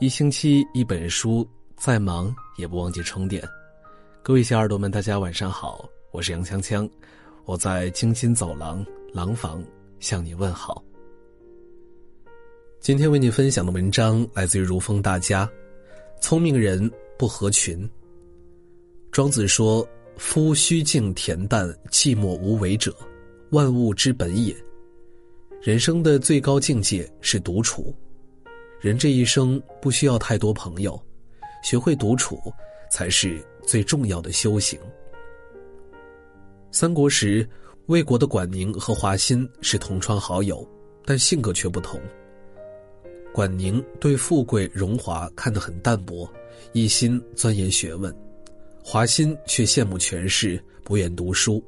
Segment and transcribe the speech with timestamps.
[0.00, 3.42] 一星期一本书，再忙也不忘记充电。
[4.22, 6.88] 各位小耳朵们，大家晚上好，我是杨锵锵，
[7.44, 9.62] 我在京津走廊廊坊
[10.00, 10.82] 向你问好。
[12.80, 15.50] 今天为你分享的文章来自于如风大家，
[16.20, 17.88] 聪明人不合群。
[19.10, 19.86] 庄子说
[20.18, 22.94] ：“夫虚静恬淡、寂寞无为者，
[23.50, 24.54] 万物之本也。”
[25.62, 27.94] 人生的最高境界是独处。
[28.84, 31.02] 人这一生不需要太多朋友，
[31.62, 32.38] 学会独处
[32.90, 34.78] 才是最重要的修行。
[36.70, 37.48] 三国时，
[37.86, 40.68] 魏国的管宁和华歆是同窗好友，
[41.02, 41.98] 但性格却不同。
[43.32, 46.30] 管宁对富贵荣华看得很淡薄，
[46.74, 48.12] 一心钻研学问；
[48.84, 51.64] 华歆却羡慕权势，不愿读书。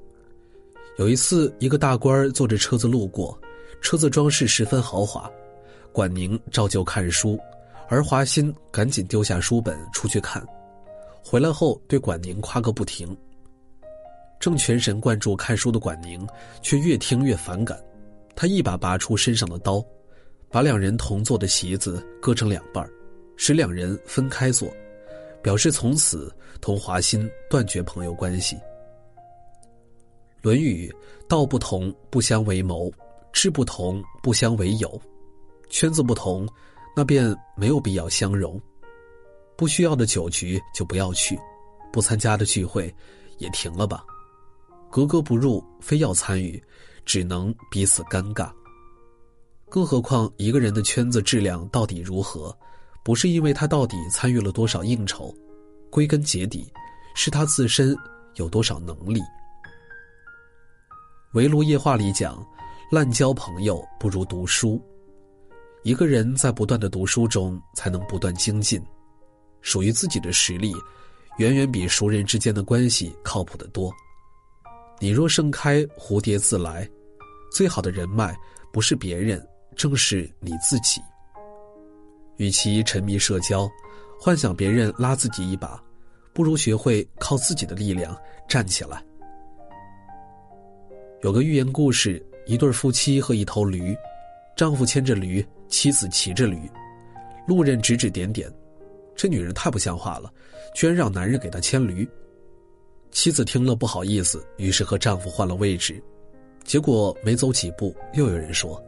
[0.98, 3.40] 有一次，一个大官坐着车子路过，
[3.80, 5.32] 车子装饰十分豪华。
[5.96, 7.40] 管宁照旧看书，
[7.88, 10.46] 而华歆赶紧丢下书本出去看，
[11.24, 13.16] 回来后对管宁夸个不停。
[14.38, 16.28] 正全神贯注看书的管宁，
[16.60, 17.82] 却越听越反感，
[18.34, 19.82] 他一把拔出身上的刀，
[20.50, 22.86] 把两人同坐的席子割成两半，
[23.38, 24.68] 使两人分开坐，
[25.42, 26.30] 表示从此
[26.60, 28.54] 同华歆断绝朋友关系。
[30.42, 30.94] 《论语》
[31.26, 32.92] 道不同不相为谋，
[33.32, 35.00] 志不同不相为友。
[35.76, 36.48] 圈子不同，
[36.96, 38.58] 那便没有必要相融。
[39.58, 41.38] 不需要的酒局就不要去，
[41.92, 42.90] 不参加的聚会
[43.36, 44.02] 也停了吧。
[44.90, 46.58] 格格不入，非要参与，
[47.04, 48.50] 只能彼此尴尬。
[49.68, 52.56] 更何况一个人的圈子质量到底如何，
[53.04, 55.30] 不是因为他到底参与了多少应酬，
[55.90, 56.72] 归根结底，
[57.14, 57.94] 是他自身
[58.36, 59.20] 有多少能力。
[61.34, 62.42] 《围炉夜话》里讲，
[62.90, 64.82] 滥交朋友不如读书。
[65.86, 68.82] 一个人在不断的读书中，才能不断精进。
[69.60, 70.74] 属于自己的实力，
[71.38, 73.94] 远远比熟人之间的关系靠谱得多。
[74.98, 76.90] 你若盛开，蝴蝶自来。
[77.52, 78.36] 最好的人脉
[78.72, 79.40] 不是别人，
[79.76, 81.00] 正是你自己。
[82.38, 83.70] 与其沉迷社交，
[84.20, 85.80] 幻想别人拉自己一把，
[86.32, 88.18] 不如学会靠自己的力量
[88.48, 89.00] 站起来。
[91.22, 93.96] 有个寓言故事：一对夫妻和一头驴，
[94.56, 95.46] 丈夫牵着驴。
[95.68, 96.58] 妻子骑着驴，
[97.46, 98.52] 路人指指点点，
[99.14, 100.32] 这女人太不像话了，
[100.74, 102.08] 居然让男人给她牵驴。
[103.10, 106.02] 妻子听了不好意思，于是和丈夫换了位置。
[106.64, 108.82] 结果没走几步，又有人说：“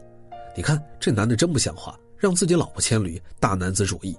[0.56, 4.16] 你看这男的真不像话，让自己老婆牵驴，大男子主义。”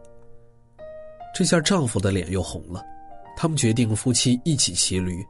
[1.36, 2.84] 这下丈夫的脸又红了。
[3.38, 5.24] 他们决定夫妻一起骑驴。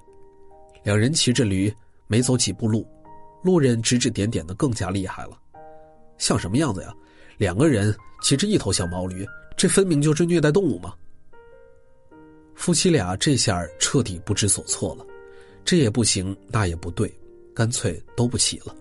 [0.84, 1.72] 两人骑着驴，
[2.08, 2.88] 没走几步路，
[3.44, 5.38] 路人指指点点的更加厉害了。
[6.18, 6.94] 像什么样子呀？
[7.40, 10.94] 两个人骑着一头小毛驴，这分明就是虐待动物嘛！
[12.54, 15.06] 夫妻俩这下彻底不知所措了，
[15.64, 17.10] 这也不行，那也不对，
[17.56, 18.76] 干脆都不骑了。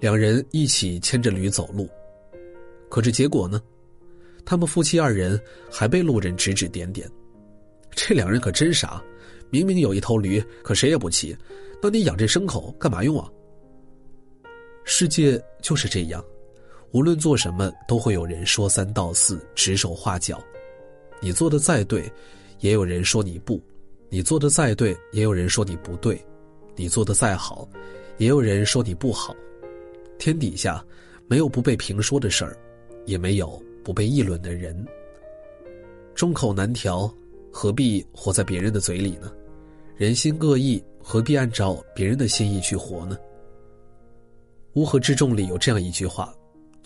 [0.00, 1.88] 两人一起牵着驴走路，
[2.90, 3.58] 可这结果呢？
[4.44, 5.40] 他们夫妻二人
[5.70, 7.10] 还被路人指指点点。
[7.90, 9.02] 这两人可真傻，
[9.48, 11.34] 明明有一头驴，可谁也不骑，
[11.82, 13.26] 那你养这牲口干嘛用啊？
[14.84, 16.22] 世界就是这样。
[16.92, 20.42] 无论做什么，都会有人说三道四、指手画脚。
[21.20, 22.10] 你做的再对，
[22.60, 23.60] 也有人说你不；
[24.08, 26.16] 你做的再对，也有人说你不对；
[26.74, 27.68] 你做的再好，
[28.18, 29.34] 也有人说你不好。
[30.18, 30.82] 天底下
[31.26, 32.56] 没有不被评说的事儿，
[33.04, 34.86] 也没有不被议论的人。
[36.14, 37.12] 众口难调，
[37.52, 39.30] 何必活在别人的嘴里呢？
[39.96, 43.18] 人心各异，何必按照别人的心意去活呢？
[44.74, 46.34] 乌合之众里有这样一句话。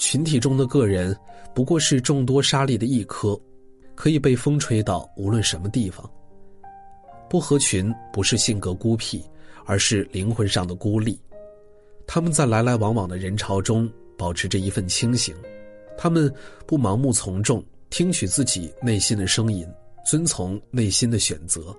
[0.00, 1.15] 群体中的个人，
[1.55, 3.38] 不过是众多沙粒的一颗，
[3.94, 6.11] 可以被风吹到无论什么地方。
[7.28, 9.22] 不合群不是性格孤僻，
[9.66, 11.20] 而是灵魂上的孤立。
[12.06, 15.37] 他们在来来往往的人潮中保持着一份清醒，
[15.99, 16.32] 他们
[16.67, 19.69] 不盲目从众，听取自己内心的声音，
[20.06, 21.76] 遵从内心的选择。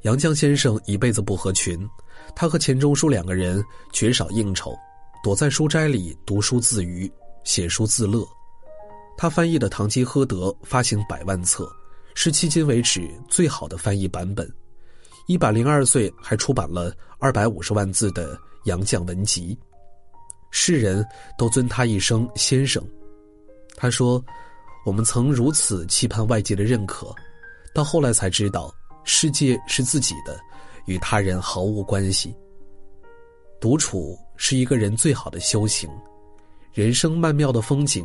[0.00, 1.86] 杨绛先生一辈子不合群，
[2.34, 4.74] 他和钱钟书两个人绝少应酬。
[5.22, 7.08] 躲在书斋里读书自娱，
[7.44, 8.26] 写书自乐。
[9.16, 11.70] 他翻译的《堂吉诃德》发行百万册，
[12.16, 14.52] 是迄今为止最好的翻译版本。
[15.28, 18.34] 一百零二岁还出版了二百五十万字的
[18.64, 19.56] 《杨绛文集》，
[20.50, 21.06] 世人
[21.38, 22.84] 都尊他一声先生。
[23.76, 24.20] 他说
[24.84, 27.14] ：“我们曾如此期盼外界的认可，
[27.72, 28.74] 到后来才知道，
[29.04, 30.36] 世界是自己的，
[30.86, 32.34] 与他人毫无关系。”
[33.60, 35.88] 独处是一个人最好的修行，
[36.72, 38.04] 人生曼妙的风景，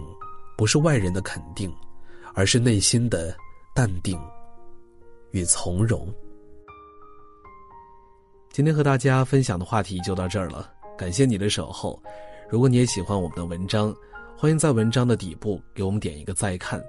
[0.55, 1.73] 不是外人的肯定，
[2.35, 3.35] 而是内心的
[3.73, 4.21] 淡定
[5.31, 6.07] 与从容。
[8.51, 11.99] 今天和大家分享的话题就到这儿了，感谢你的守候。
[12.47, 13.91] 如果你也喜欢我们的文章，
[14.37, 16.79] 欢迎在文章的底部给我们点一个再看。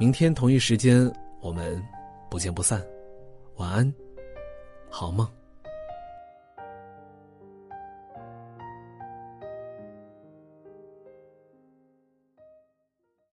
[0.00, 1.08] 明天同一时间，
[1.40, 1.80] 我们
[2.28, 2.84] 不见不散。
[3.54, 3.94] 晚安，
[4.90, 5.24] 好梦。